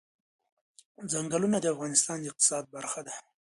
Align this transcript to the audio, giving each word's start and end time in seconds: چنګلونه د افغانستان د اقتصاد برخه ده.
چنګلونه 1.11 1.57
د 1.61 1.65
افغانستان 1.73 2.17
د 2.21 2.25
اقتصاد 2.31 2.63
برخه 2.75 3.01
ده. 3.07 3.13